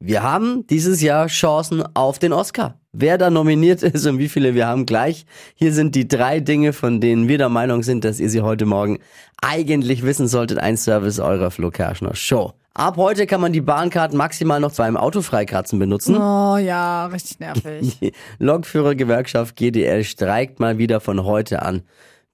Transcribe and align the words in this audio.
Wir 0.00 0.22
haben 0.22 0.64
dieses 0.68 1.02
Jahr 1.02 1.26
Chancen 1.26 1.82
auf 1.96 2.20
den 2.20 2.32
Oscar. 2.32 2.78
Wer 2.92 3.18
da 3.18 3.30
nominiert 3.30 3.82
ist 3.82 4.06
und 4.06 4.20
wie 4.20 4.28
viele 4.28 4.54
wir 4.54 4.68
haben 4.68 4.86
gleich. 4.86 5.26
Hier 5.56 5.72
sind 5.72 5.96
die 5.96 6.06
drei 6.06 6.38
Dinge, 6.38 6.72
von 6.72 7.00
denen 7.00 7.26
wir 7.26 7.36
der 7.36 7.48
Meinung 7.48 7.82
sind, 7.82 8.04
dass 8.04 8.20
ihr 8.20 8.30
sie 8.30 8.42
heute 8.42 8.64
Morgen 8.64 9.00
eigentlich 9.42 10.04
wissen 10.04 10.28
solltet. 10.28 10.60
Ein 10.60 10.76
Service 10.76 11.18
eurer 11.18 11.50
Flo 11.50 11.72
Kerschner 11.72 12.14
Show. 12.14 12.52
Ab 12.74 12.96
heute 12.96 13.26
kann 13.26 13.40
man 13.40 13.52
die 13.52 13.60
Bahncard 13.60 14.14
maximal 14.14 14.60
noch 14.60 14.72
beim 14.72 14.96
Autofreikratzen 14.96 15.80
benutzen. 15.80 16.16
Oh 16.16 16.56
ja, 16.58 17.06
richtig 17.06 17.40
nervig. 17.40 17.98
Die 18.00 18.12
Lokführergewerkschaft 18.38 19.56
GDL 19.56 20.04
streikt 20.04 20.60
mal 20.60 20.78
wieder 20.78 21.00
von 21.00 21.24
heute 21.24 21.62
an. 21.62 21.82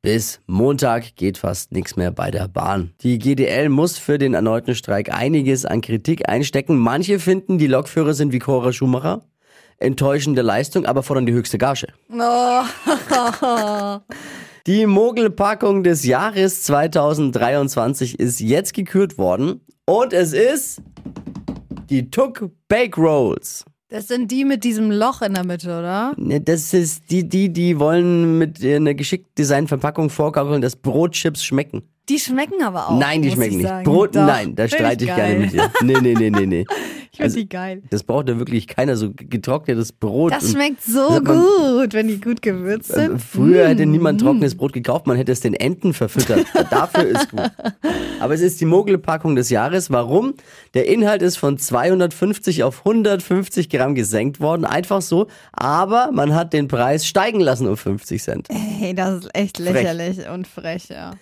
Bis 0.05 0.43
Montag 0.47 1.17
geht 1.17 1.39
fast 1.39 1.73
nichts 1.73 1.97
mehr 1.97 2.11
bei 2.11 2.31
der 2.31 2.47
Bahn. 2.47 2.93
Die 3.01 3.19
GDL 3.19 3.71
muss 3.71 3.97
für 3.97 4.19
den 4.19 4.35
erneuten 4.35 4.75
Streik 4.75 5.11
einiges 5.11 5.65
an 5.65 5.81
Kritik 5.81 6.29
einstecken. 6.29 6.77
Manche 6.77 7.19
finden, 7.19 7.57
die 7.57 7.69
Lokführer 7.69 8.13
sind 8.13 8.31
wie 8.31 8.39
Cora 8.39 8.75
Schumacher. 8.75 9.25
Enttäuschende 9.79 10.43
Leistung, 10.43 10.85
aber 10.85 11.03
fordern 11.03 11.25
die 11.25 11.33
höchste 11.33 11.57
Gage. 11.57 11.87
Oh. 12.11 12.65
Die 14.67 14.85
Mogelpackung 14.85 15.83
des 15.83 16.05
Jahres 16.05 16.63
2023 16.65 18.21
ist 18.21 18.41
jetzt 18.41 18.75
gekürt 18.75 19.17
worden 19.17 19.63
und 19.87 20.13
es 20.13 20.35
ist 20.35 20.83
die 21.89 22.11
Tuck 22.11 22.51
Bake 22.69 22.99
Rolls. 22.99 23.65
Das 23.95 24.09
sind 24.09 24.33
die 24.33 24.45
mit 24.45 24.65
diesem 24.65 24.91
Loch 24.91 25.23
in 25.23 25.35
der 25.35 25.45
Mitte, 25.45 25.69
oder? 25.69 26.17
Das 26.17 26.75
ist 26.75 27.13
die, 27.13 27.29
die, 27.29 27.53
die 27.53 27.79
wollen 27.79 28.39
mit 28.39 28.61
einer 28.61 28.93
geschickt 28.93 29.39
designten 29.39 29.69
Verpackung 29.69 30.11
vorgaukeln, 30.11 30.61
dass 30.61 30.75
Brotchips 30.75 31.45
schmecken. 31.45 31.85
Die 32.09 32.19
schmecken 32.19 32.63
aber 32.63 32.91
auch. 32.91 32.99
nein, 32.99 33.23
die 33.23 33.31
schmecken 33.31 33.53
ich 33.53 33.57
nicht. 33.59 33.67
sagen. 33.69 33.85
Brot, 33.85 34.15
Doch, 34.15 34.27
nein, 34.27 34.55
da 34.55 34.69
streite 34.69 35.05
ich 35.05 35.11
geil. 35.11 35.17
gerne 35.17 35.39
mit 35.41 35.53
dir. 35.55 35.71
Nee, 35.83 35.97
nee, 36.03 36.15
nee, 36.15 36.31
nee, 36.31 36.47
nee. 36.47 36.65
Ich 37.15 37.19
finde 37.19 37.25
Also- 37.31 37.39
die 37.43 37.49
geil. 37.49 37.83
Das 37.91 38.03
braucht 38.03 38.29
ja 38.29 38.39
wirklich 38.41 38.67
keiner, 38.67 38.97
so 38.97 39.13
getrocknetes 39.15 39.93
Brot. 39.93 40.33
Das 40.33 40.51
schmeckt 40.51 40.83
so 40.83 41.11
man- 41.11 41.25
gut, 41.25 41.93
wenn 41.95 42.09
die 42.09 42.21
gut 42.21 42.43
gewürzt 42.43 42.93
Also 42.93 43.13
sind. 43.13 43.23
früher 43.23 43.69
hätte 43.69 43.87
Mm. 43.87 43.93
niemand 43.93 44.21
trockenes 44.21 44.57
Brot 44.57 44.73
gekauft, 44.73 45.07
man 45.07 45.17
hätte 45.17 45.31
es 45.31 45.39
den 45.39 45.55
Enten 45.55 45.95
verfüttert. 45.95 46.45
Dafür 46.71 47.05
ist 47.05 47.31
gut. 47.31 47.53
Aber 48.19 48.35
es 48.35 48.41
ist 48.41 48.61
die 48.61 48.65
Mogelpackung 48.65 49.37
des 49.37 49.49
Jahres. 49.49 49.93
Warum? 49.93 50.35
Der 50.75 50.89
Inhalt 50.89 51.23
ist 51.23 51.37
von 51.37 51.57
250 51.57 52.65
auf 52.65 52.81
150 52.81 53.69
Gramm 53.71 53.95
gesenkt 53.95 54.41
worden. 54.41 54.65
Einfach 54.65 55.01
so. 55.01 55.29
Aber 55.53 56.11
man 56.13 56.35
hat 56.35 56.53
den 56.53 56.67
Preis 56.67 57.07
steigen 57.07 57.39
lassen 57.41 57.69
um 57.69 57.77
50 57.77 58.21
Cent. 58.25 58.49
Hey, 58.51 58.93
das 58.93 59.21
ist 59.21 59.31
echt 59.35 59.61
lächerlich 59.61 60.29
und 60.29 60.49
frech, 60.49 60.89
ja. 60.89 61.13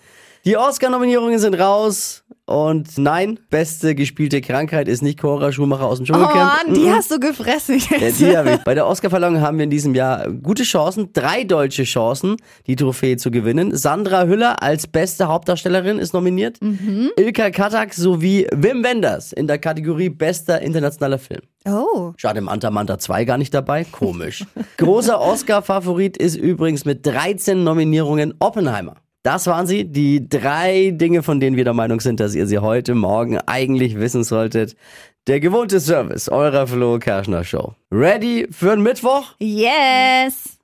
Die 0.45 0.57
Oscar-Nominierungen 0.57 1.39
sind 1.39 1.53
raus. 1.55 2.19
Und 2.45 2.97
nein, 2.97 3.39
beste 3.49 3.95
gespielte 3.95 4.41
Krankheit 4.41 4.89
ist 4.89 5.01
nicht 5.01 5.17
Cora 5.17 5.53
Schumacher 5.53 5.85
aus 5.85 5.99
dem 5.99 6.03
Oh 6.03 6.07
Dschungelcamp. 6.07 6.65
Mann, 6.65 6.73
die 6.73 6.81
Mhm. 6.81 6.91
hast 6.91 7.09
du 7.09 7.17
gefressen. 7.17 7.79
Ja, 7.89 8.11
die 8.11 8.37
habe 8.37 8.51
ich. 8.55 8.57
Bei 8.65 8.75
der 8.75 8.85
Oscarverleihung 8.85 9.39
haben 9.39 9.57
wir 9.57 9.63
in 9.63 9.69
diesem 9.69 9.95
Jahr 9.95 10.29
gute 10.29 10.63
Chancen, 10.63 11.13
drei 11.13 11.45
deutsche 11.45 11.85
Chancen, 11.85 12.35
die 12.67 12.75
Trophäe 12.75 13.15
zu 13.15 13.31
gewinnen. 13.31 13.73
Sandra 13.77 14.25
Hüller 14.25 14.61
als 14.61 14.87
beste 14.87 15.29
Hauptdarstellerin 15.29 15.99
ist 15.99 16.13
nominiert. 16.13 16.57
Ilka 17.15 17.49
Katak 17.49 17.93
sowie 17.93 18.45
Wim 18.53 18.83
Wenders 18.83 19.31
in 19.31 19.47
der 19.47 19.57
Kategorie 19.59 20.09
bester 20.09 20.61
internationaler 20.61 21.19
Film. 21.19 21.41
Oh. 21.65 22.11
Schade, 22.17 22.41
Manta 22.41 22.69
Manta 22.71 22.99
2 22.99 23.23
gar 23.23 23.37
nicht 23.37 23.53
dabei. 23.53 23.85
Komisch. 23.89 24.43
Großer 24.75 25.21
Oscar-Favorit 25.21 26.17
ist 26.17 26.35
übrigens 26.35 26.83
mit 26.83 27.05
13 27.05 27.63
Nominierungen 27.63 28.33
Oppenheimer. 28.39 28.95
Das 29.23 29.47
waren 29.47 29.65
sie, 29.65 29.85
die 29.85 30.27
drei 30.27 30.91
Dinge, 30.91 31.23
von 31.23 31.39
denen 31.39 31.55
wir 31.55 31.63
der 31.63 31.73
Meinung 31.73 32.01
sind, 32.01 32.19
dass 32.19 32.35
ihr 32.35 32.45
sie 32.45 32.59
heute 32.59 32.93
Morgen 32.93 33.37
eigentlich 33.37 33.97
wissen 33.97 34.25
solltet. 34.25 34.75
Der 35.27 35.39
gewohnte 35.39 35.79
Service 35.79 36.27
eurer 36.27 36.67
Flo 36.67 36.99
Kerschner 36.99 37.45
Show. 37.45 37.73
Ready 37.89 38.47
für 38.51 38.71
den 38.71 38.83
Mittwoch? 38.83 39.33
Yes. 39.39 40.59